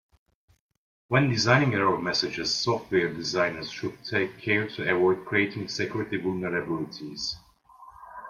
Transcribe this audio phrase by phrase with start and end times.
[1.09, 7.35] When designing error messages, software designers should take care to avoid creating security vulnerabilities.